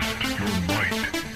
[0.00, 1.33] Test your might.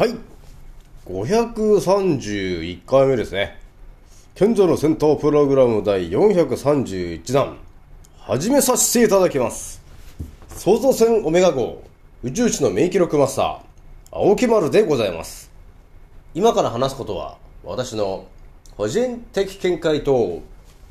[0.00, 0.16] はい。
[1.04, 3.58] 531回目ですね。
[4.34, 7.58] 賢者の戦闘プログラム第431弾、
[8.18, 9.82] 始めさせていただきます。
[10.48, 11.82] 創造船オメガ号、
[12.22, 13.58] 宇宙一の名記録マスター、
[14.10, 15.50] 青木丸でございます。
[16.32, 18.24] 今から話すことは、私の
[18.78, 20.40] 個人的見解と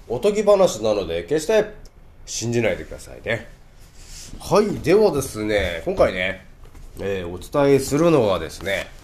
[0.08, 1.74] おとぎ話なので、決して
[2.28, 3.48] 信じないでくださいね。
[4.40, 4.68] はい。
[4.82, 6.46] ではですね、今回ね、
[7.00, 8.99] えーお伝えするのはですね、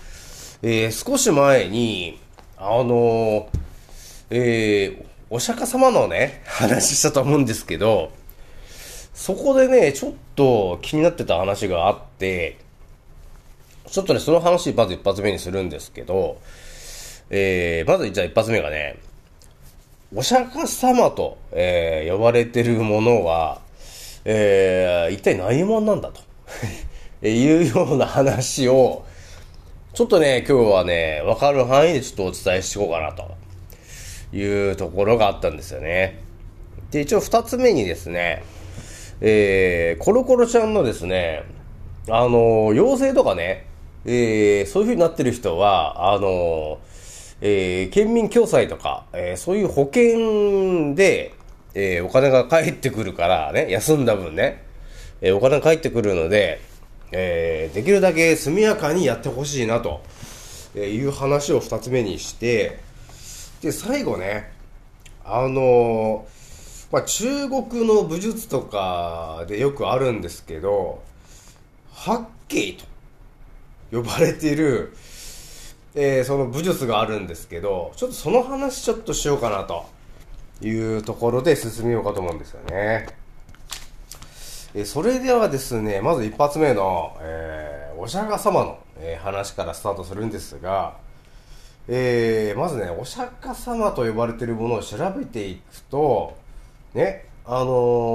[0.67, 2.19] えー少し前に、
[2.57, 3.45] あのー
[4.31, 8.11] えーお釈迦様のね、 話したと思うんですけど、
[9.13, 12.57] そこでね、ちょっと気になってた話があって、
[13.91, 16.37] ちょっとね、その話、まず一発目にするんですけど、
[17.29, 18.95] えーまずじゃあ一発目がね、
[20.15, 23.61] お釈迦様と、えー呼ばれてるものは、
[24.25, 26.21] えー一体何者なんだと。
[27.27, 29.05] いうような話を、
[29.95, 33.33] ちょっとね、今日はね、わかる範囲でちょっとお伝えしていこうかなと
[34.35, 36.21] いうところがあったんですよね。
[36.91, 38.43] で、一応二つ目にですね、
[39.21, 41.43] えー、コロコロちゃんのですね、
[42.09, 43.67] あの、陽性とかね、
[44.03, 46.79] えー、そういう風になってる人は、あの、
[47.39, 51.31] えー、県民共済とか、えー、そういう保険で、
[51.73, 54.61] えー、お金が返ってくるからね、休んだ分ね、
[55.21, 56.59] えーお金が返ってくるので、
[57.17, 60.03] えーできるだけ速やかにやってほしいなと、
[60.75, 62.79] いう話を二つ目にして、
[63.61, 64.51] で、最後ね、
[65.23, 71.01] あのーまあ、中国の武術とかでよくあるんですけど、
[71.93, 72.85] 八景と
[73.97, 74.93] 呼ばれている、
[75.95, 79.85] えーその武術があるんですけど、ちょっとその話ちょっとしようかなと
[80.61, 83.07] いうところで進めようかと思うんですよね。
[84.77, 90.97] えそれではですね、まず一発目の、えーお釈迦様の、え話からスタートするんですが、
[91.87, 96.35] えーまずね、お釈迦様と呼ばれているものを調べていくと、
[96.93, 97.67] ね、あの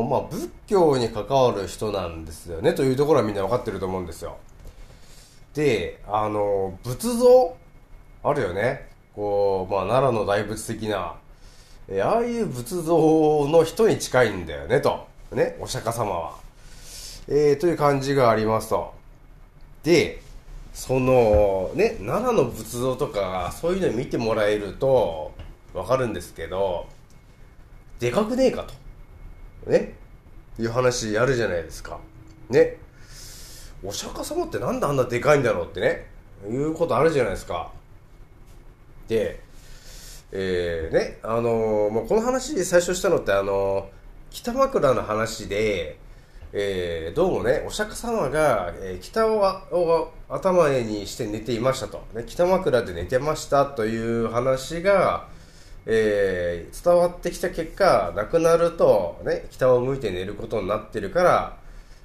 [0.04, 4.36] ーまあ、仏教に関わる人なんですよね、というところはみんな分かってると思うんですよ。
[5.54, 7.56] で、あのー仏像
[8.22, 8.86] あるよね。
[9.16, 11.14] こう、まあ、奈良の大仏的な、
[11.88, 15.08] えーああいう仏像の人に近いんだよね、と。
[15.32, 16.39] ね、お釈迦様は。
[17.30, 18.92] えーという感じがありますと。
[19.84, 20.20] で、
[20.74, 25.32] その、ね、奈良の仏像とか、そういうの見てもらえると、
[25.72, 26.88] わかるんですけど、
[28.00, 28.64] でかくねえか
[29.64, 29.70] と。
[29.70, 29.94] ね
[30.58, 32.00] いう話あるじゃないですか。
[32.48, 32.78] ね。
[33.84, 36.06] お釈迦様ってなんであんなでかいんだろうってね、
[36.50, 37.70] いうことあるじゃないですか。
[39.06, 39.40] で、
[40.32, 43.84] えー、ね、あのーもうこの話最初したのってあのー
[44.30, 45.98] 北枕の話で、
[46.52, 52.02] えーどうもね、お釈迦様が、えー北を頭にして寝ていましたと。
[52.12, 55.28] ね、北枕で寝てましたという話が、
[55.86, 61.56] えー伝わってきた結果、亡くなると、ね、北を向いて寝ることになってるから、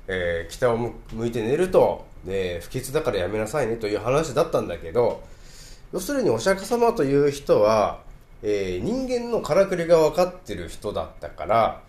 [0.07, 5.24] えー北を向向いて寝ると、ね、不吉だからやめなさいねという話だったんだけど、
[5.91, 8.00] 要するにお釈迦様という人は、
[8.44, 11.81] えー人間のからくりが分かってる人だったから、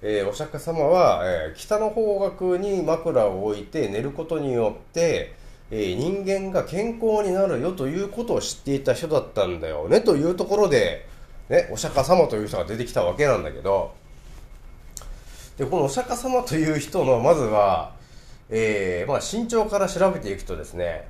[0.00, 5.34] えーお釈迦様は、えー北の方角に枕を置いて寝ることによって、
[5.70, 11.06] えー人間が健康になるよということを知っていた人だったんだよねというところで、
[11.48, 13.92] ね、お釈迦様という人が出てきたわけなんだけど、
[15.56, 17.92] で、このお釈迦様という人の、まずは、
[18.50, 21.08] えーまあ、身長から調べていくとですね、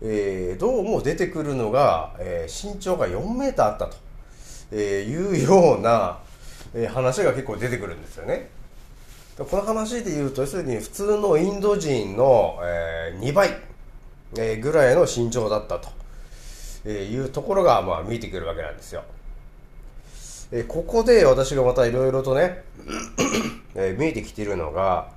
[0.00, 3.96] えーどうも出てくるのが、えー身長が4メーターあったと、
[4.72, 6.18] えーいうような、
[6.74, 8.48] えー話が結構出てくるんですよね。
[9.38, 13.56] この話で言うと要するに普通のインド人の、え2倍、
[14.36, 15.88] えーぐらいの身長だったと、
[16.84, 19.02] えーいうところが、まあ、見えてくるわけなんですよ。
[20.52, 22.62] えーここで私がまたいろいろとね、
[23.74, 25.08] えー見えてきているのが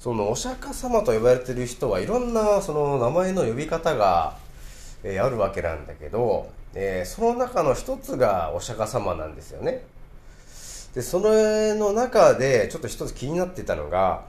[0.00, 4.36] そのお釈迦様と呼ばれている人はいろんなその名前の呼び方が、
[5.04, 9.84] えーあるわけなんだけど、えーその中の一つがお釈迦様なんですよね。
[10.94, 14.24] でそれの中でちょっと一つ気になってたのが、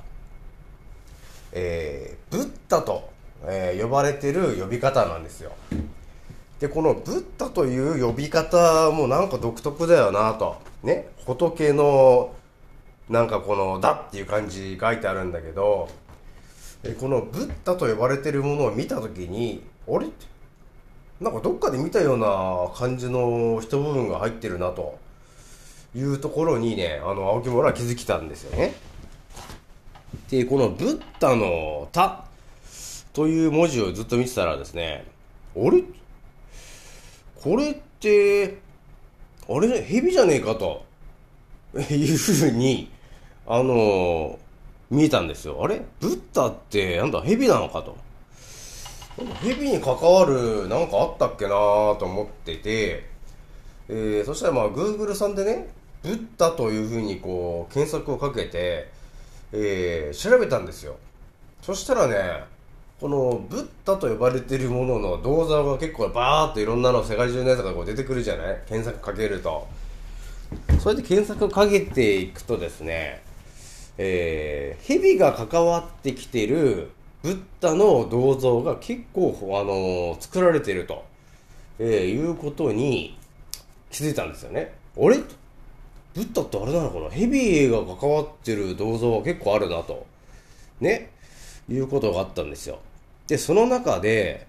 [1.51, 3.09] えーブッダと、
[3.45, 5.51] えー呼ばれてる呼び方なんですよ。
[6.59, 10.55] でこのブッダという呼び方もなんか独特だよなと。
[10.83, 12.33] ね仏の
[13.09, 15.89] なんかこの「だ」っていう感じ書いてあるんだけど
[16.99, 20.07] このブッダと呼ばれてるものを見た時にあれ？
[21.21, 24.97] なんかどっかで見たような感じの一部分が入ってるなと。
[25.95, 28.73] いうところにねあの青木村は気づきたんですよね。
[30.29, 32.25] でこのブッダの「た」
[33.13, 35.05] という文字をずっと見てたらですね
[35.55, 35.83] あれ？
[37.41, 38.57] これって
[39.47, 40.83] あれ蛇じゃねえかと
[41.77, 42.91] いうふうに
[43.47, 44.37] あの
[44.89, 45.63] 見えたんですよ。
[45.63, 45.81] あれ？
[45.99, 47.95] ブッダってなんだ蛇なのかと。
[49.41, 53.07] 蛇に関わるなんかあったっけなと思ってて、
[53.87, 55.69] えーそしたらまあ Google さんでね
[56.03, 58.89] ブッダというふうにこう検索をかけて、
[59.51, 60.95] えー調べたんですよ。
[61.61, 62.43] そしたらね
[62.99, 68.61] このブッダと呼ばれているものの銅像が結構バーっといろんなの世界中のやつがこう出てくるじゃない？
[68.67, 69.67] 検索かけると。
[70.79, 73.23] それで検索をかけていくとですね
[73.97, 76.91] えー、蛇が関わってきてる
[77.23, 81.03] ブッダの銅像が結構、あのー作られてると、
[81.79, 83.17] えーいうことに
[83.89, 84.73] 気づいたんですよね。
[84.97, 85.17] あれ？
[86.15, 87.09] ブッダってあれなのかな？
[87.09, 90.05] 蛇が関わってる銅像は結構あるなと。
[90.79, 91.11] ね？
[91.69, 92.79] いうことがあったんですよ。
[93.27, 94.47] で、その中で、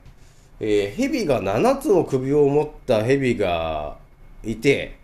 [0.61, 3.97] えー蛇が7つの首を持った蛇が
[4.45, 4.97] いて、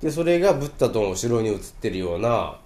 [0.00, 2.58] で、それがブッダとの後ろに映ってるような、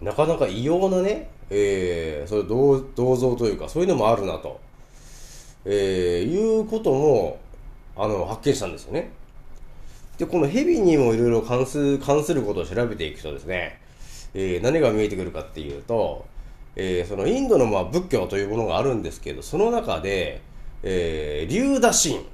[0.00, 4.60] なかなか異様なね、えー、それ銅銅像というか、そういうのもあるなと、
[5.66, 7.38] えー、いうことも、
[7.96, 9.10] あの、発見したんですよね。
[10.18, 13.80] で、この蛇にもいろいろ関す関することを調べていくとですね、
[14.34, 16.26] えー何が見えてくるかっていうと、
[16.76, 20.40] えーそのインドのまあ仏教というものがあるんですけど、その中で、
[20.82, 22.24] えー、竜打神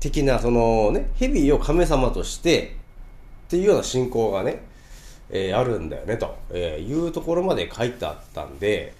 [0.00, 2.76] 的な、そのね、蛇を神様として、
[3.46, 4.62] っていうような信仰がね、
[5.30, 8.94] えーあるんだよね、と、えーいうところまで書いてあったんで、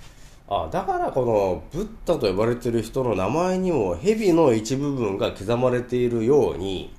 [0.49, 6.93] あだからこのブッダと呼ばれてる人の名前にも蛇の一部分が刻まれているように、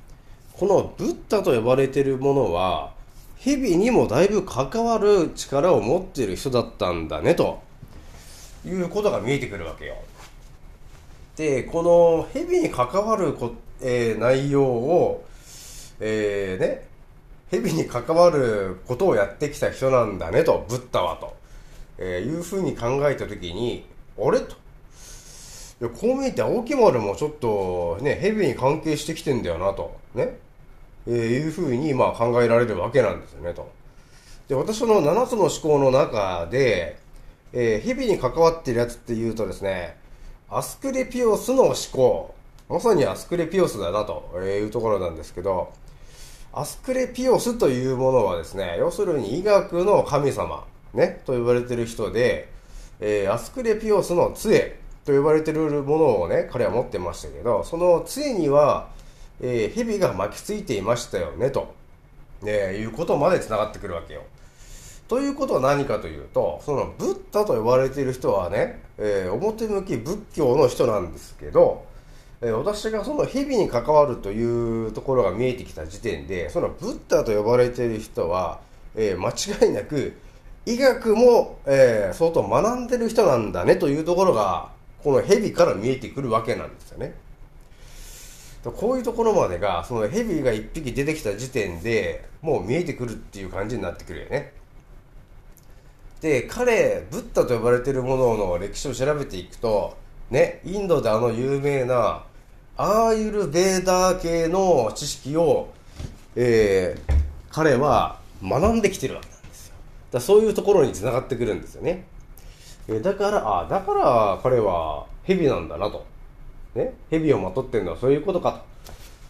[0.57, 2.93] このブッダと呼ばれているものは、
[3.37, 7.61] 蛇にもだいぶ関わる力を持っている人だったんだね、と
[8.65, 9.95] いうことが見えてくるわけよ。
[11.35, 15.25] で、この蛇に関わるこ、えー内容を、
[15.99, 16.87] えーね、
[17.51, 21.35] 蛇に関わることをやってきた人なんだねと、ブッダはと、
[21.97, 23.85] えーいうふうに考えたときに、
[24.17, 24.55] あれと。
[25.81, 30.44] いやこう見えて青木丸もちょっとね、蛇に関係してきてんだよなと、ね、
[31.07, 33.69] えーいうふうにまあ考えられるわけなんですよねと。
[34.47, 36.97] で、私の7つの思考の中で、
[37.53, 39.97] えー蛇に関わってるやつっていうとですね、
[40.49, 42.35] アスクレピオスの思考、
[42.69, 45.71] まさにアスクレピオスだなというところなんですけど、
[46.53, 52.49] アスクレピオスというものはですね、要するに医学の神様、ね、と呼ばれてる人で、
[52.99, 58.89] えーアスクレピオスの杖と呼ばれてるものをね、彼は持ってましたけど、その杖には、
[59.41, 61.73] えー蛇が巻きついていましたよね、と、
[62.41, 64.23] ね、いうことまで繋がってくるわけよ。
[65.07, 71.85] ということは何かというと、そのブッダと呼ばれている人はね、えー表向き仏教の人なんですけど、
[72.41, 78.59] えー私がその蛇に関わるというところが見えてきた時点で、そのブッダと呼ばれている人は、
[78.95, 79.29] えー間
[79.67, 80.13] 違いなく
[80.65, 84.69] 医学も、えー相当学んでる人なんだねというところが、
[85.03, 87.13] この蛇から見えてくるわけなんですよね。
[88.71, 94.53] こういうところまでが、その蛇が一匹出てきた時点でもう見えてくるっていう感じになってくるよね。
[96.21, 99.97] で、彼、ブッダと呼ばれてるものの歴史を調べていくと、
[100.31, 102.23] ね、インドであの有名な、
[102.77, 105.69] アーユルベーダー系の知識を、
[106.35, 109.75] えー彼は学んできてるわけなんですよ。
[110.11, 112.03] だそういうところに繋がってくるんですよね。
[112.89, 116.05] えだから、あだから彼は蛇なんだなと。
[116.75, 118.63] ね、蛇をまとってるのはそういうことか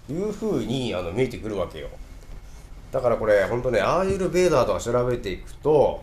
[0.07, 1.89] というふうにあの見えてくるわけよ。
[2.91, 6.01] だからこれ本当ねアーユルベーダーとか調べていくと、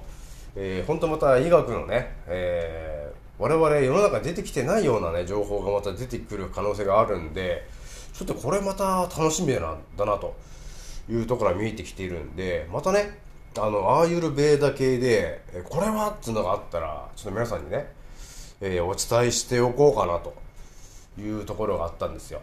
[0.54, 7.66] えー、本当また医学のね、えー、我々世の中に出てきてないようなね情報がまた出てくる可能性があるんで
[8.12, 10.36] ちょっとこれまた楽しみだなだなと
[11.10, 13.18] いうところが見えてきているんでまたね
[13.56, 17.86] あのアーユルベーダ系でこれはっていうのがあったらちょっと皆さんにね、
[18.60, 20.41] えー、お伝えしておこうかなと
[21.18, 22.40] いうところがあったんですよ。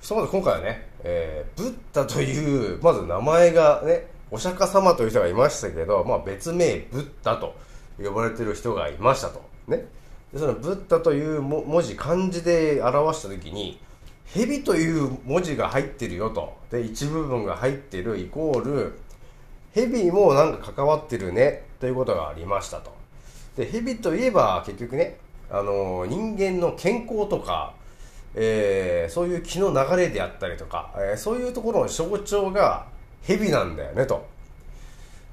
[0.00, 7.54] ひとまず今回はね、えー、ブッダというまず名前がねお釈迦様という人がいましたけど、まあ、別名ブッダと
[8.02, 9.42] 呼ばれてる人がいましたと。
[9.68, 9.84] ね。
[10.32, 13.78] でそのブッダという文字漢字で表した時に
[14.26, 16.56] 蛇という文字が入ってるよと。
[16.70, 18.98] で一部分が入ってるイコール
[19.74, 22.92] 蛇もなんか関わってるねということがありましたと。
[23.56, 25.18] で蛇といえば結局ね
[25.50, 27.74] あの人間の健康とか、
[28.34, 32.86] えー、そういう気の流れであったりとか、えー、そういうところの象徴が
[33.22, 34.30] 蛇なんだよねと。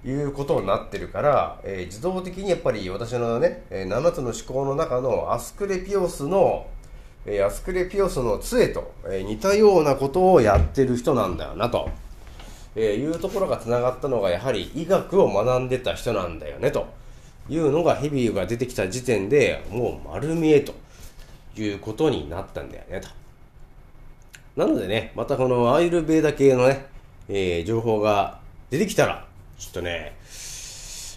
[0.05, 6.67] いうことになってるから、えー、自動的にやっぱり私のね、7つの思考の中のアスクレピオスの
[7.25, 11.89] えアスクレピオスの杖と、え似たようなことをやってる人なんだよなと、
[12.75, 16.87] えいうところがつながったのがやはり医学を学んでた人なんだよねと。
[17.49, 20.73] いうのがヘビーが出てきた時点でもう丸見えと。
[21.57, 23.09] いうことになったんだよねと。
[24.55, 26.85] なのでね、またこのアイルベーダ系のね、
[27.27, 28.39] えー、情報が
[28.69, 29.25] 出てきたら、
[29.57, 30.17] ちょっとね、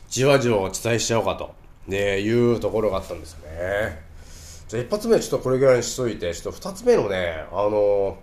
[0.09, 1.55] じわじわお伝えしちゃおうかと、
[1.87, 4.03] ね、いうところがあったんですよね。
[4.69, 8.19] じゃあ一発目ちょっとこれぐらいにしといて、ちょっと二つ目のね、あの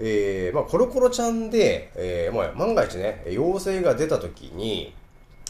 [0.00, 4.94] えー、まあ、コロコロちゃんで、えー、まあ、万が一ね、陽性が出た時に、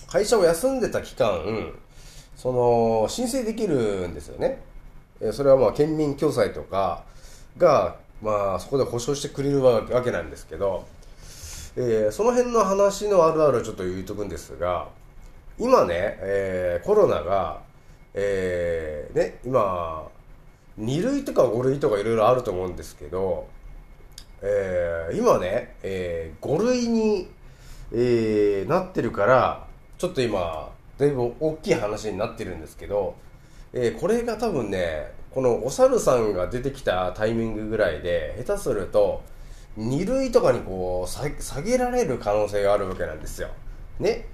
[0.06, 1.72] 会社を休んでた期間、
[2.36, 4.60] その、申請できるんですよね。
[5.30, 7.04] それはまあ、県民共済とか
[7.56, 10.86] が、まあ、そこで保証してくれるわけなんですけど、
[11.76, 14.88] えー、その辺の話のあるあるをちょっと言うとくんですが、
[15.58, 17.62] 今ね、えー、コロナが、
[18.14, 20.08] えー、ね、今、
[20.78, 23.46] 2類とか5類とかいろいろあると思うんですけど、
[24.42, 27.28] えー、今ね、えー、5類に、
[27.92, 29.66] えー、なってるから、
[29.98, 33.14] ちょっと今、だいぶ大きい話になってるんですけど、
[33.72, 39.22] えー、これが多分ね、このお猿さんが出てきたタイミングぐらいで、下手すると、
[39.78, 43.48] 2類とかにこう、下げられる可能性があるわけなんですよ。
[43.98, 44.26] ね。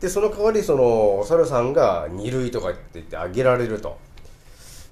[0.00, 3.98] で、その代わり、その、お猿さんが2類とかって言ってあげられると。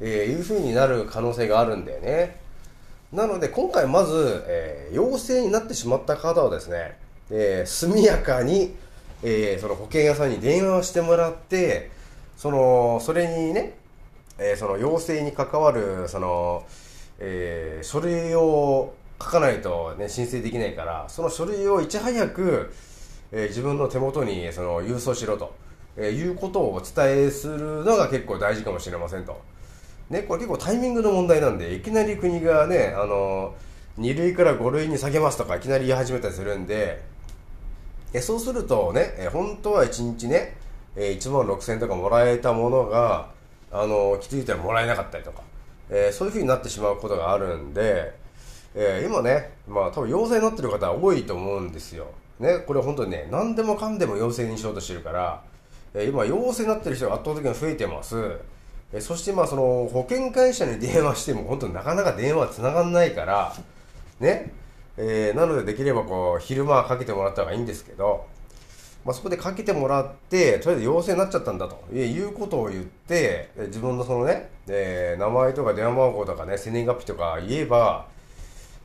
[0.05, 2.41] えー、いう風になる可能性があるんだよね。
[3.13, 6.97] なので今回まず、えー、陽性になってしまった方はですね、
[7.31, 8.75] えー、速やかに、
[9.23, 11.91] えー、その保険屋さんに電話をしてもらって、
[12.37, 13.75] その、それにね、
[14.43, 16.65] えー、その陽性に関わる、その、
[17.19, 22.73] えー、書類を書かないとね、申請できないから、その書類をいち早く、
[23.31, 25.55] えー、自分の手元にその郵送しろと、
[25.97, 29.41] えー、いうことをお伝えするのが結構大事かもしれませんと。
[30.11, 33.55] ね、これ結構タイミングの問題なんで、いきなり国がね、あの、
[33.99, 37.03] 2類から5類に下げますとかいきなり言い始めたりするんで、
[38.15, 40.57] えそうするとね、え本当は1日ね、
[40.97, 43.31] え1万6000円とかもらえたものが、
[43.73, 45.43] あの、気づいたらもらえなかったりとか、
[45.89, 48.15] えー、そういう風になってしまうことがあるんで、
[48.75, 52.07] えー、今ね、まあ多分陽性になってる方多いと思うんですよ。
[52.39, 55.43] ね、これ本当にね、何でもかんでも陽性にしようとしてるから、
[55.95, 58.39] えー、今陽性になってる人が圧倒的に増えてます。
[58.95, 63.55] えそしてまあその保険会社に電話しても本当になかなか電話つながんないから
[64.21, 64.53] ね、
[64.99, 68.27] えー、なのでできればこう昼間かけてもらった方がいいんですけど、
[69.05, 71.93] まあ、そこでかけてもらってとりあえず陽性になっちゃったんだと。
[71.93, 78.07] いうことを言って自分のそのね、えー、名前とか電話番号とかね生年月日とか言えば、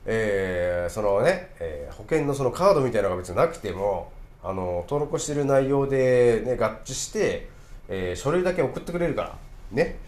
[0.06, 4.10] えー、そのね、えー、保険のそのカードみたいなのが別になくても
[4.42, 7.48] あの登録してる内容で、ね、合致して、
[7.88, 9.36] え書類だけ送ってくれるから
[9.72, 9.98] ね。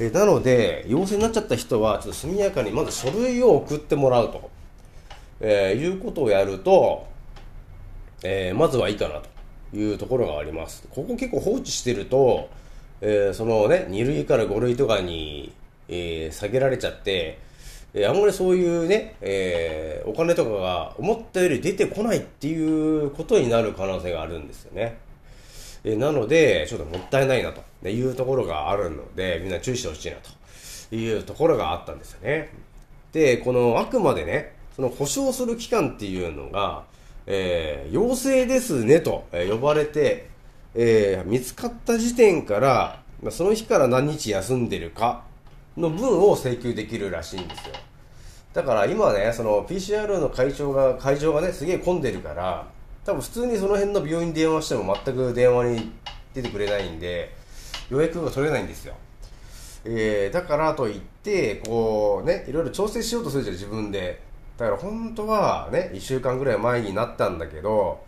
[0.00, 4.50] えなので、陽性になっちゃった人は、ちょっと速やかにまず書類を送ってもらうと、
[5.40, 7.06] えー、いうことをやると、
[8.22, 9.37] えー、まずはいいかなと。
[9.72, 10.86] いうところがあります。
[10.90, 12.48] ここ結構放置してると、
[13.00, 15.52] えー、そのね、2類から5類とかに、
[15.88, 17.38] えー、下げられちゃって、
[17.94, 24.98] えー、あんまりそういうね、えー、お金とかが思ったより出てこないっていうことになる可能性があるんですよね。
[25.84, 32.50] えなので、ちょっともったいないなというところがあるので、みんな注意してほしいなというところがあったんですよね。
[33.12, 36.84] で、このあくまでね、その保証する期間っていうのが、
[37.30, 40.30] えー、陽性ですねと呼ばれて、
[40.74, 45.24] えー、見つかった時点から、その日から何日休んでるか
[45.76, 47.74] の分を請求できるらしいんですよ。
[48.54, 52.66] だから今ね、その PCR の会場が、会場がね、すげえ混んでるから、
[53.04, 55.92] 多分普通にその辺の病院に電話しても全く電話に
[56.34, 57.34] 出てくれないんで
[57.90, 58.94] 予約が取れないんですよ
[59.84, 64.20] えー、だからといってこうねいろいろ調整しようとするじゃん自分で
[64.58, 68.04] だから本当はね1週間ぐらい前になったんだけど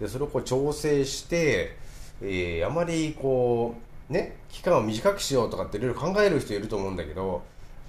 [0.00, 1.76] でそれをこう調整して、
[2.20, 3.76] えーあまりこ
[4.10, 7.42] うね期間を短くしようとかっていろいろ考える人いると思うんだけど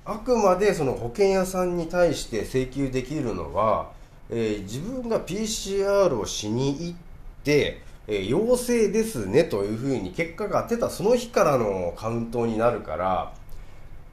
[0.06, 3.92] あくまでその保険屋さんに対して請求できるのは、
[4.30, 6.96] えー自分が PCR をしに行っ
[7.44, 13.34] て、えー陽性ですねというふうに結果が出たその日からのカウントになるから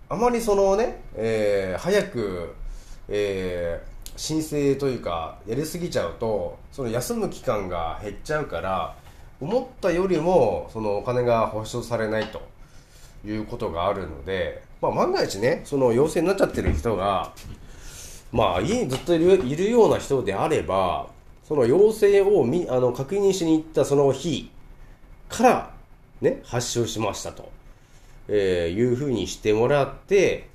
[0.09, 2.55] あまりそのね、えー早く、
[3.09, 3.90] えー
[4.21, 8.95] 申請というかやりすぎちゃうとその休む期間が減っちゃうから
[9.41, 12.43] 思ったよりもそのお金が保証されないと
[13.27, 17.33] いうことがあるので、まあ、万が一ねその陽性になっちゃってる人が
[18.31, 21.09] まあ家にずっといるような人であれば
[21.45, 24.51] その陽性をみあの確認しに行ったその日
[25.31, 25.75] から
[26.21, 27.51] ね発症しましたと、
[28.29, 30.47] えーいうふうにしてもらって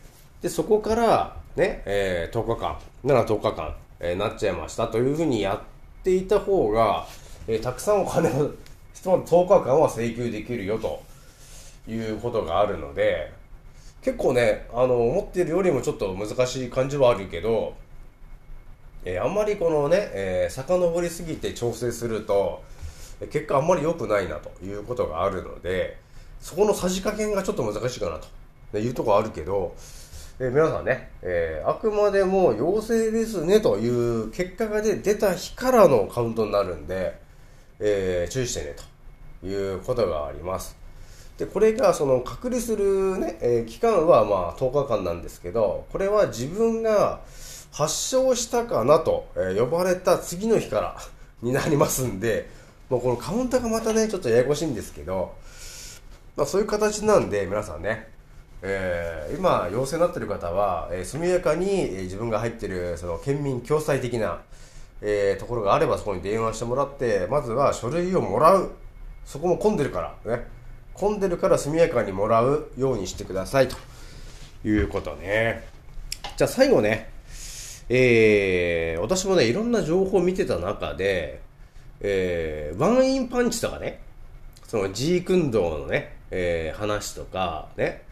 [0.43, 7.05] でそこからね、えー10日間なら10日間、えーなっちゃいましたというふうにやっていた方が、
[7.47, 8.51] えーたくさんお金を
[8.93, 11.01] ひとまず10日間は請求できるよと
[11.87, 13.31] いうことがあるので
[14.01, 17.75] 結構ねあの思っているよりもちょっと難しい感じはあるけど、
[19.05, 22.63] えーあんまりこのね、えー遡りすぎて調整すると
[23.31, 25.97] 結果あんまり良くないなということがあるので
[26.41, 29.73] そこのさじ加減がちょっと難しいかなというとこあるけど、
[30.37, 37.17] えー皆さんね、えーあくまでも陽性ですねという結果が出た日からのカウントになるんで、
[37.79, 38.75] えー注意してね
[39.41, 40.75] ということがあります。
[41.37, 47.21] でこれがその隔離する、ねえー期間はまあ10日間なんですけどこれは自分が
[47.71, 50.97] 発症したかなと、え呼ばれた次の日から
[51.41, 52.49] になりますんで
[52.89, 55.33] もうこのカウンターがまたねちょっとややこしいんですけど、
[56.35, 58.09] まあ、そういう形なんで皆さんね、
[58.61, 64.41] えー今陽性になってる方は、えー速やかに、えー自分が入ってるその県民共済的な、
[65.01, 68.71] えーところがあればそこに電話してもらってまずは書類をもらう。
[69.25, 70.45] そこも混んでるからね。
[70.93, 73.75] 混んでるから速やかにもらうようにしてくださいと
[74.63, 75.67] いうことね。
[76.37, 77.09] じゃあ最後ね。
[77.89, 81.41] えー私もねいろんな情報を見てた中で、
[82.01, 84.01] えーワンインパンチとかね。
[84.67, 88.03] そのジークンドーのね、えー話とかね、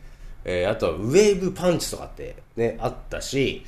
[0.45, 3.65] えーあとはウェーブパンチとかってね、あったし、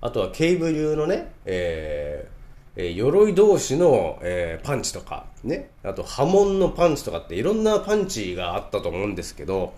[0.00, 9.74] あとはケイブ流のね、えーえー鎧同士の、えーパンチとか、ね、あと波紋のパンチとかっていろんなパンチがあったと思うんですけど、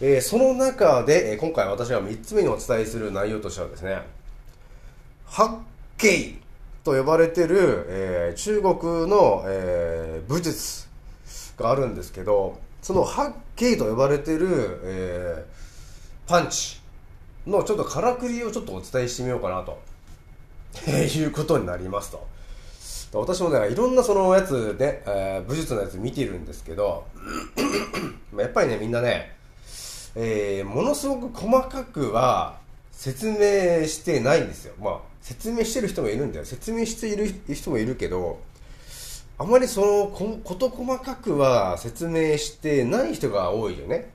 [0.00, 4.02] えーその中で、えー今回私が3つ目にお伝えする内容としてはですね、
[5.26, 5.58] 八
[5.98, 6.34] 景
[6.84, 10.86] と呼ばれてる、えー中国の、えー武術
[11.56, 15.58] があるんですけどその八景と呼ばれてる、えー
[16.28, 16.78] パンチ
[17.46, 19.80] のちょっとからくりをちょっとお伝えしてみようかなと、
[20.86, 22.26] え ーいうことになりますと
[23.18, 27.06] 私もねいろんなそのやつね、えー武術のやつ見てるんですけど
[28.36, 29.34] やっぱりねみんなね
[30.14, 32.58] えーものすごく細かくは
[32.92, 34.74] 説明してないんですよ。
[34.80, 36.44] まあ、説明してる人もいるんだよ。
[36.44, 38.40] 説明している人もいるけど、
[39.40, 44.10] あまりそのこ、こと細かくは説明してない人が多いよね。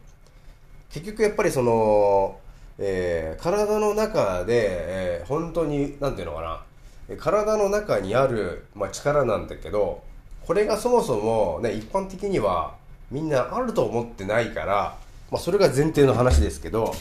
[0.92, 2.38] 結局やっぱりその、
[2.78, 6.66] えー体の中で、えー本当に、なんていうのか
[7.08, 10.04] な、体の中にある、まあ、力なんだけど、
[10.46, 12.76] これがそもそもね、一般的には
[13.10, 14.98] みんなあると思ってないから、
[15.32, 16.94] まあ、それが前提の話ですけど、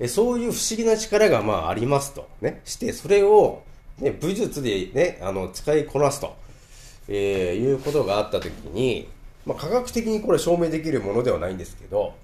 [0.00, 2.28] えそういう不思議な力がまあありますと。
[2.40, 2.60] ね。
[2.64, 3.62] して、それを、
[3.98, 6.36] ね、武術でね、あの、使いこなすと、
[7.08, 9.08] えーいうことがあったときに、
[9.46, 12.14] まあ、科学的にこれ証明できるものではないんですけど、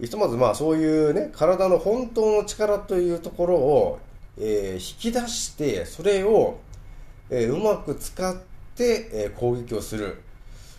[0.00, 3.98] ひとまずまあそういうね、体の本当の力というところを、
[4.38, 6.58] えー引き出して、それを、
[7.30, 8.36] えーうまく使っ
[8.76, 10.18] て、えー攻撃をする。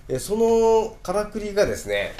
[0.07, 2.13] えーそのからくりがですね、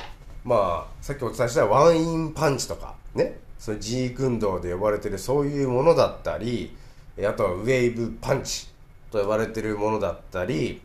[0.44, 6.76] まあ、さっきお伝えしたワンインパンチとか、ね、そのジークンドーで呼ばれてるそういうものだったり、
[7.20, 8.68] あとはウェーブパンチ
[9.12, 10.82] と呼ばれてるものだったり、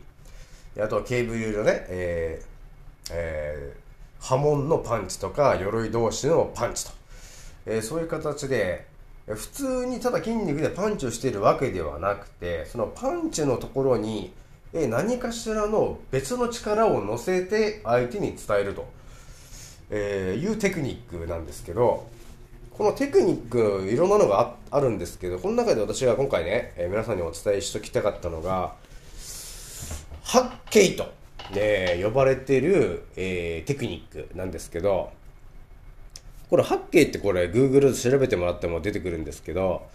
[0.81, 3.79] あとはケーブルのね、えーえー
[4.21, 6.91] 波紋のパンチとか鎧同士のパンチと、
[7.65, 8.85] えーそういう形で
[9.27, 14.33] 普通にただ筋肉でパンチをしているわけではなくてそのパンチのところに、
[14.73, 18.87] えー何かしらの別の力を乗せて相手に伝えると、
[19.89, 22.07] えーいうテクニックなんですけど
[22.71, 28.73] このテクニックいろんなのがあるんですけどこの中で私が今回ね、え皆さんにお伝えしときたかったのが
[30.29, 31.11] ハッケイと、
[31.55, 35.09] ね、呼ばれてる、えーテクニックなんですけど、
[36.51, 39.87] これ、ハッケイってこれ、Google で調べてもらっても出てくるんですけど、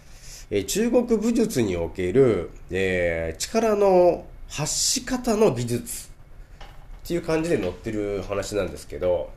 [0.51, 9.29] えー中国武術における、えー力の発し方の技術っていう感じで載ってる話なんですけど、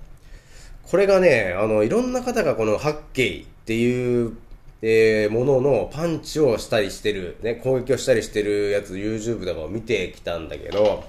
[0.83, 4.37] これがね、あの、いろんな方がこのハッケイっていう、
[4.81, 11.05] えーもののパンチをしたりしてる、ね、攻撃をしたりしてるやつ YouTube とかを見てきたんだけど、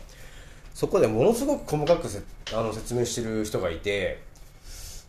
[0.74, 2.22] そこでものすごく細かくせ
[2.54, 4.22] あの説明してる人がいて、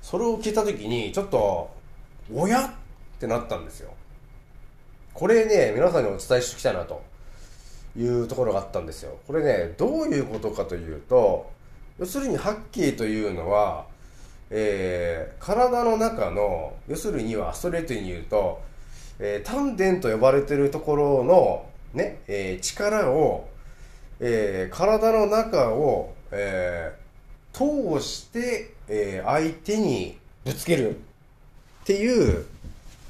[0.02, 1.70] それを聞いたときに、ちょっと、
[2.34, 2.66] おや？
[2.66, 2.70] っ
[3.20, 3.94] てなったんですよ。
[5.14, 7.02] これね、皆さんにお伝えしてきたなと
[7.96, 9.18] いうところがあったんですよ。
[9.26, 11.50] これね、どういうことかというと、
[11.98, 13.86] 要するにハッキーというのは、
[14.50, 18.60] えー体の中の、要するにはストレートに言うと、
[19.18, 23.48] えー丹田と呼ばれてるところの、ね、えー力を、
[24.20, 27.00] えー体の中を、えー
[27.52, 30.98] 通して、えー相手にぶつけるっ
[31.84, 32.46] ていう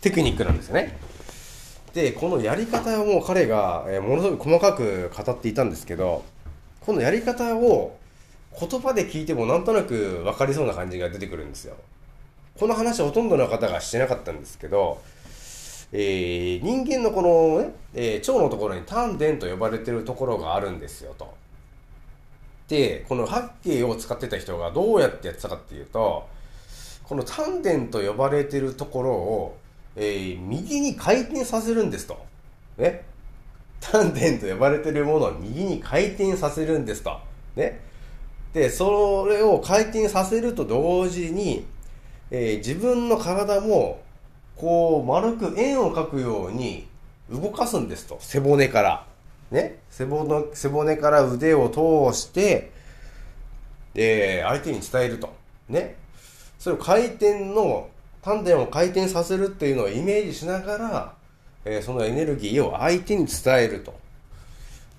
[0.01, 0.99] テクニックなんですよね。
[1.95, 6.25] で、このやり方をもう彼が、えーものすごく細かく語っていたんですけど、
[6.81, 7.97] このやり方を
[8.61, 11.77] 言葉で聞いてもなんとなく分かりそうな感じが出てくるんですよ。
[12.59, 15.01] この話ほとんどの方がしてなかったんですけど、
[15.93, 21.33] えー人間のこのね、えー腸のところに丹田と呼ばれてるところがあるんですよと。
[22.69, 26.29] で、この八景を使ってた人がどうやってやってたかっていうと、
[27.05, 29.57] この丹田と呼ばれてるところを、
[29.97, 32.19] えー右に回転させるんですと。
[32.77, 33.05] ね。
[33.81, 37.19] 丹田と呼ばれてるものを右に回転させるんですと。
[37.57, 37.81] ね。
[38.53, 41.65] で、それを回転させると同時に、
[42.31, 44.01] えー自分の体も、
[44.57, 46.89] こう、丸く円を描くように
[47.31, 48.19] 動かすんですと。
[48.21, 49.07] 背骨から。
[49.51, 49.79] ね。
[49.91, 52.73] 背骨背骨から腕を通して、
[53.95, 55.33] えー相手に伝えると。
[55.69, 55.97] ね。
[56.59, 57.89] それを回転の、
[58.23, 61.15] 丹田を回転させるっていうのをイメージしながら、
[61.65, 64.01] えーそのエネルギーを相手に伝えると。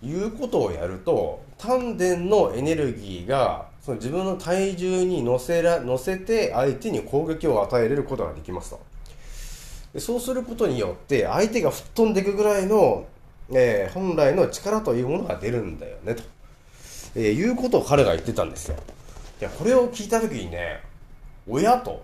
[0.03, 8.79] いうことをやると、丹田のエネルギーが、その自分の体重に乗せら、乗せて相手に攻撃を与えれることができますと。
[9.93, 13.05] でそうすることによって、相手が吹っ飛んでいくぐらいの、
[13.53, 16.23] えー本来の力というものが出るんだよね、と、
[17.15, 18.77] えーいうことを彼が言ってたんですよ。
[19.39, 20.81] いや、これを聞いたときにね、
[21.47, 22.03] 親と、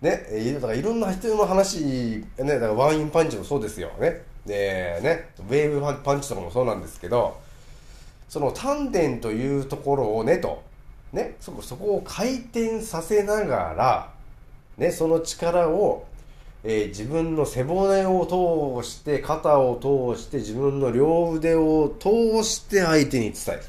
[0.00, 4.22] ね、だからいろんな人の話、ね、だからワインパンチもそうですよね。
[4.46, 7.36] で、ね、ウェーブパンチとかもそうなんですけど、
[8.30, 10.62] その丹田というところをね、と、
[11.12, 14.12] ね、そこ、そこを回転させながら、
[14.78, 16.06] ね、その力を、
[16.62, 19.74] えー自分の背骨を通して、肩を
[20.14, 23.68] 通して、自分の両腕を通して相手に伝えると、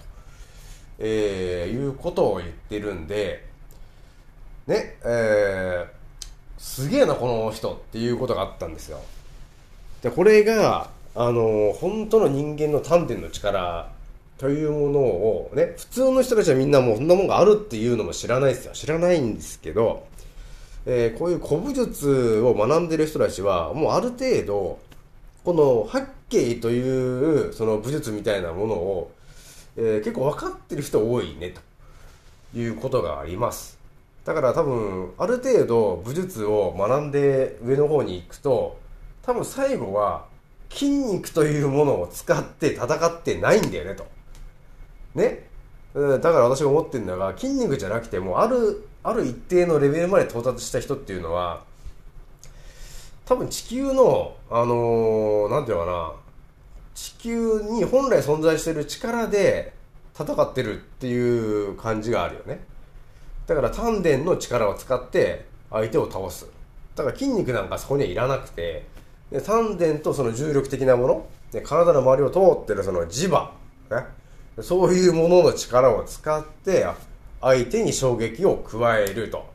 [1.00, 3.44] えーいうことを言ってるんで、
[4.68, 5.88] ね、えー、
[6.60, 9.00] すげえな、この人っていうことがあったんですよ。
[10.04, 13.90] で、これが、あの、本当の人間の丹田の力
[14.42, 18.74] というものをね、普通の人たちはみんなもうそんなもんがあるっていうのも知らないですよ。
[18.74, 20.08] 知らないんですけど、
[20.88, 24.80] えーこういう古武術を学んでる人たちは、もうある程度、
[25.46, 29.12] この八景というその武術みたいなものを、
[29.78, 31.54] えー結構分かってる人多いね、
[32.52, 33.78] ということがあります。
[34.26, 38.80] だから多分、ある程度武術を学んで上の方に行くと、
[39.22, 40.26] 多分最後は
[40.72, 44.08] 筋肉というものを使って戦ってないんだよね、と。
[45.16, 45.48] ね。
[45.94, 51.64] だから私が思ってるのが、筋肉じゃなくても、ある、ある一定のレベルまで到達した人っていうのは、
[53.26, 56.14] 多分地球の、あのーていうのかな、
[56.94, 59.74] 地球に本来存在してる力で
[60.18, 62.64] 戦ってるっていう感じがあるよね。
[63.48, 66.48] だから丹田の力を使って相手を倒す。
[66.96, 68.86] だから筋肉なんかそこにはいらなくて、
[69.32, 73.54] で丹田とその重力的なもの、で体の周りを通ってるその磁場、
[73.90, 74.06] ね、
[74.60, 76.86] そういうものの力を使って
[77.40, 79.46] 相手に衝撃を加えると、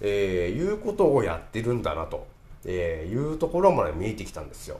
[0.00, 2.26] えーいうことをやってるんだなと、
[2.64, 4.78] えーいうところまで見えてきたんですよ。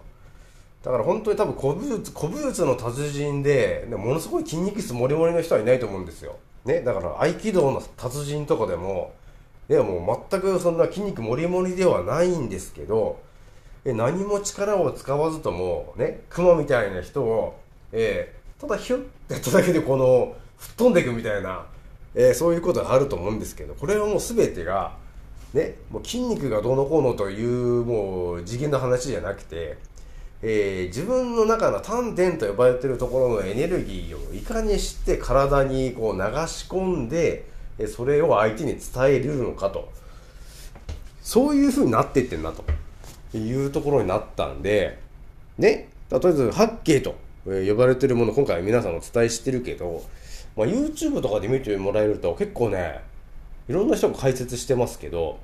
[0.82, 6.36] だから本当に多分古武術、古武術の達人で、でものすごい筋肉質もりもりの人はいないと思うんですよ。
[6.64, 9.12] ね、だから合気道の達人とかでも、
[9.68, 13.18] ね、もう全くそんな筋肉もりもりではないんですけど、
[13.84, 17.58] え何も力を使わずとも、ね、熊みたいな人を、
[17.92, 21.64] えーただヒュッてやっただけでこの、吹っ飛んでいくみたいな、
[22.14, 24.96] えーそういうことがあると思うんですけど、これはもう全てが、
[25.54, 29.78] ね、もう筋肉がどうのこうのというもう次元の話じゃなくて、
[30.42, 37.46] えー自分の中の丹田と呼ばれてるところのエネルギーをいかにして体にこう流し込んで、
[37.88, 39.90] それを相手に伝えれるのかと。
[41.22, 42.64] そういう風になっていってんなと
[43.36, 44.98] いうところになったんで、
[45.58, 47.14] ね、とりあえず八景と
[47.46, 50.02] えー呼ばれてるもの、今回皆さんお伝えしてるけど、
[50.56, 53.00] まあ、YouTube とかで見てもらえると結構ね、
[53.68, 55.38] いろんな人が解説してますけど、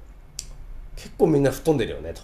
[0.96, 2.22] 結構みんな吹っ飛んでるよね、と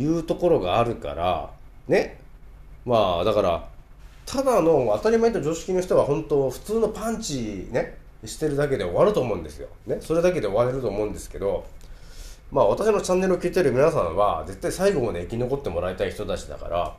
[0.00, 1.50] いうところがあるから、
[1.88, 2.18] ね。
[2.84, 3.68] まあ、だから、
[4.26, 9.68] ただの当たり前と常識の人は本当普通のパンチね、してるだけで終わると思うんですよ。
[9.86, 9.98] ね。
[10.00, 11.64] それだけで終われると思うんですけど、
[12.50, 16.96] まあ私のチャンネルを聞いてる皆さんは絶対最後まで生き残ってもらいたい人たちだから、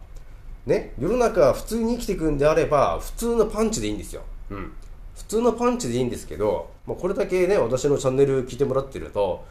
[0.65, 4.21] ね、世の中は普通に生きていくんであれば普通のパンチでいいんですよ。
[4.49, 4.71] うん。
[5.15, 9.45] 普通のパンチでいいんですけど、まあ、これだけね、私のチャンネル聞いてもらってると、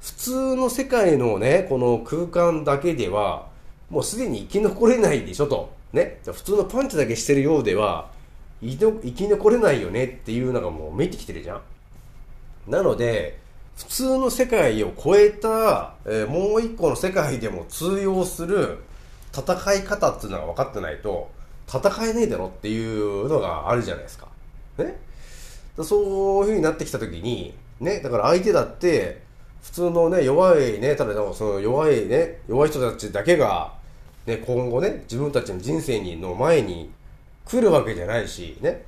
[0.00, 3.46] 普通の世界のね、この空間だけでは、
[3.90, 5.72] もうすでに生き残れないでしょと。
[5.92, 6.20] ね。
[6.24, 8.10] 普通のパンチだけしてるようでは、
[8.62, 11.60] 生き残れないよねっていうのがもう見えてきてるじゃん。
[12.70, 13.38] なので、
[13.76, 18.78] 普通の世界を超えた、えーもう一個の世界でも通用する
[19.36, 21.30] 戦い方っていうのが分かってないと、
[21.68, 24.28] 戦えねえだろっていうのがあるじゃないですか。
[24.78, 24.96] ね？
[25.82, 29.22] そういう風になってきた時に、ね、だから相手だって、
[29.62, 33.74] 普通のね、弱いね、ただその弱いね、弱い人たちだけが、
[34.24, 36.90] ね、今後ね、自分たちの人生にの前に
[37.44, 38.84] 来るわけじゃないし、ね、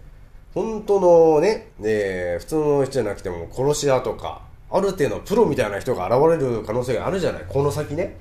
[0.54, 8.16] 本当のね、ね普通の人じゃなくても殺し屋とか、ある程度プロみたいな人が現れる可能性があるじゃない、この先ね。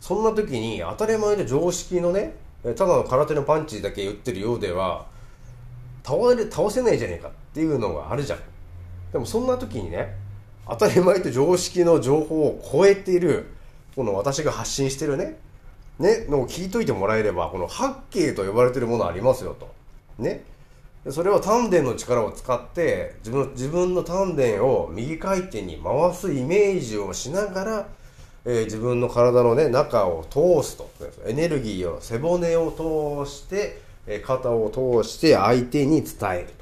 [0.00, 5.06] そんな時に当たり前で常識のね、ただの空手のパンチだけ打ってるようでは、
[6.04, 8.38] 倒れ、倒せないじゃねえかっていうのがあるじゃん。
[9.12, 10.16] でもそんな時にね、
[10.68, 13.46] 当たり前と常識の情報を超えている、
[13.96, 15.38] この私が発信してるね、
[15.98, 19.68] ね、のを聞いといてもらえれば、この八景と呼ばれてるものありますよと。
[20.18, 20.44] ね。
[21.10, 27.88] それは丹田の力を使って自分自分の丹田を右回転に回すイメージをしながら、
[28.50, 30.90] えー自分の体の、ね、中を通すと。
[31.26, 36.54] エネルギーを背骨を通して、えー肩を通して相手に伝える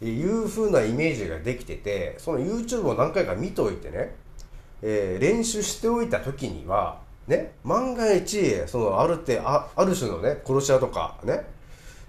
[0.00, 0.06] と。
[0.06, 4.14] いう風なイメージができててその YouTube を何回か見といてね、
[4.82, 11.44] えー練習しておいた時にはね万が一そのあるってあある種のね殺し屋とかね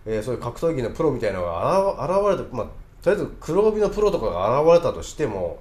[0.05, 2.67] えそういう格闘技のプロみたいなのが現れた、まあ、
[3.03, 5.59] とりあえず黒帯のプロとかが現れたとしても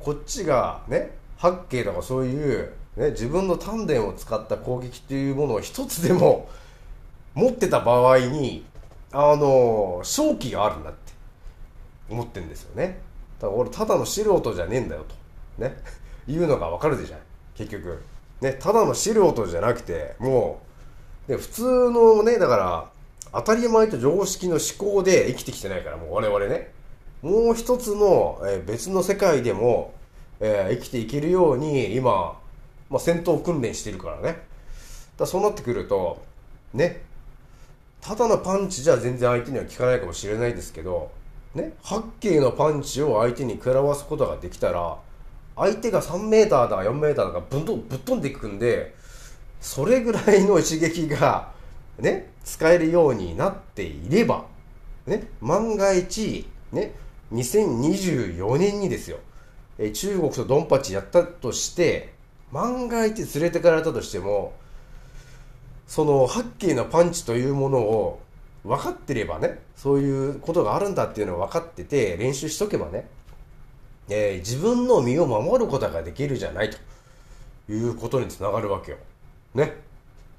[0.00, 6.48] こっちがね八景とかそういう、ね、自分の丹田を使った攻撃っていうものを一つでも
[7.34, 8.64] 持ってた場合に
[9.12, 11.12] あの勝機があるんだって
[12.08, 13.00] 思ってんですよね。
[13.40, 15.14] だから俺ただの素人じゃねえんだよと。
[15.62, 15.76] ね。
[16.26, 17.16] いうのがわかるでしょ。
[17.54, 18.02] 結局。
[18.40, 20.60] ねただの素人じゃなくても
[21.28, 22.90] うで普通のねだから
[23.32, 26.72] 当たり前と常識の思考で生きてきてないからもう我々ね。
[27.24, 29.94] もう一つの、え別の世界でも、
[30.46, 32.38] えー生きていけるように今、
[32.90, 34.22] まあ、戦闘訓練してるからね。
[34.22, 34.38] だか
[35.20, 36.22] らそうなってくると
[36.74, 37.02] ね。
[38.02, 41.10] ただのパンチじゃ全然相手には効かないかもしれないですけど
[41.54, 41.72] ね。
[41.82, 44.98] 八景のパンチを相手に食らわすことができたら
[45.56, 48.94] 相手が3メーターだ4メーターだかぶんとぶっ飛んでいくんで
[49.60, 51.52] それぐらいの一撃が
[51.98, 52.32] ね。
[52.44, 54.44] 使えるようになっていれば
[55.06, 55.28] ね。
[55.40, 56.94] 万が一ね。
[57.32, 59.16] 2024年にですよ。
[59.78, 62.14] え中国とドンパチやったとして
[62.52, 64.52] 万が一連れてかれたとしても
[65.86, 68.20] そのハッキーのパンチというものを
[68.64, 73.06] 分かってればねそういうことがあるんだっていうのを分かってて練習しとけばね、
[74.08, 76.78] えー自分の身を守ることができるじゃないと
[77.72, 78.98] いうことにつながるわけよ。
[79.54, 79.74] ね。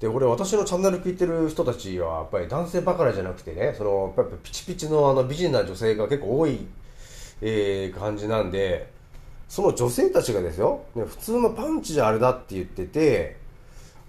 [0.00, 6.66] で俺私のチャンネル聞いてる人たちはやっぱり男性ばかりじゃなくてねそのやっぱピチピチのあの美人な女性が結構多い、
[7.40, 8.90] えー感じなんで
[9.48, 13.36] その女性たちがですよ、ね、普通のパンチじゃあれだって言ってて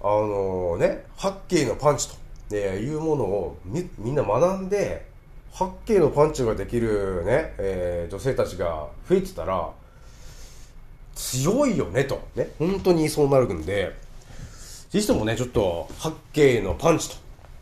[0.01, 2.15] あのね八景のパンチと、
[2.51, 5.07] えーいうものをみみんな学んで
[5.51, 9.69] 八景のパンチができるね、えー女性たちが増えてたら
[11.15, 13.95] 強いよねとね本当にそうなるんで
[14.89, 17.15] ぜひともねちょっと八景のパンチと、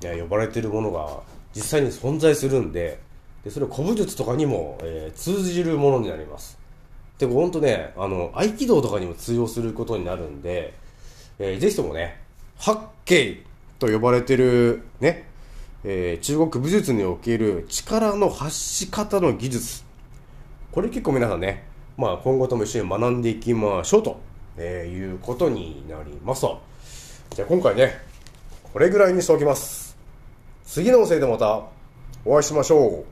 [0.04, 1.22] え呼ばれてるものが
[1.56, 3.00] 実際に存在するんで
[3.44, 6.65] でそれを古武術とかにも、えー通じるものになります。
[7.18, 10.74] でも本当ねあの合気道とかにも通用することになるんで、
[11.40, 12.20] えーぜひともね
[12.58, 13.44] 八景
[13.80, 15.28] と呼ばれてるね、
[15.84, 19.84] えー中国武術における力の発し方の技術
[20.72, 21.64] これ結構皆さんね、
[21.98, 24.20] まあ、今後とも一緒に学んでいきましょうと、
[24.58, 26.46] えーいうことになります。
[27.30, 27.98] じゃあ今回ね、
[28.74, 29.98] これぐらいにしておきます。
[30.66, 31.64] 次の音声でまた
[32.26, 33.06] お会いしましょ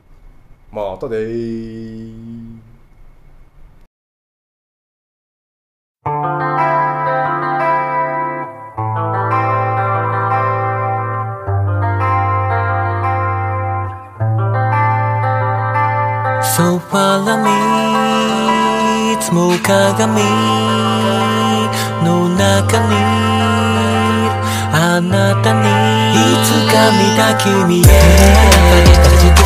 [0.72, 0.76] う。
[0.76, 2.53] またでー。
[16.56, 17.50] そばらみ
[19.12, 20.22] いつも鏡
[22.06, 22.94] の中に
[24.72, 25.66] あなたに
[26.14, 29.43] いつか見た君へ。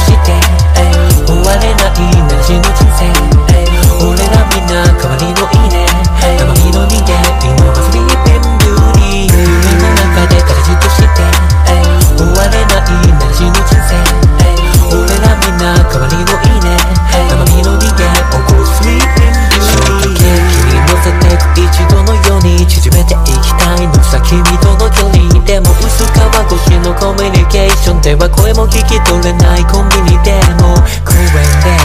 [29.31, 30.31] がないコンビニで
[30.63, 31.75] も公園で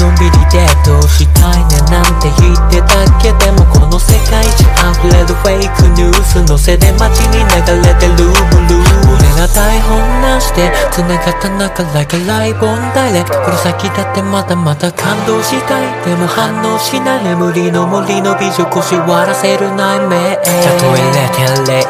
[0.00, 4.64] ものんびりデートしたいねなんて言ってたけでもこの世界中
[5.04, 7.52] 溢れるフェイクニュースのせで街に流
[7.84, 8.90] れてるブルー。
[9.12, 16.04] 俺が台本なしで繋がった中 like a live on direct これ先だってまだまだ感動したい。
[16.04, 20.42] でも反応しない眠りの森の美女腰割らせる内面た
[20.78, 21.00] とえ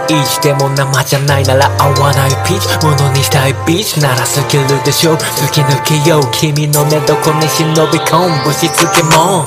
[0.08, 2.30] 0.01でも生じゃないなら合わない。
[2.46, 5.14] ピーチものにしたいビーチならスキルでしょ。
[5.14, 6.30] 突き抜けよう。
[6.32, 8.40] 君の寝床に忍び込む。
[8.44, 9.44] ぶしつけも